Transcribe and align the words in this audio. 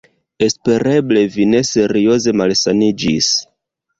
Espereble 0.45 1.23
vi 1.35 1.45
ne 1.51 1.61
serioze 1.73 2.35
malsaniĝis. 2.43 3.29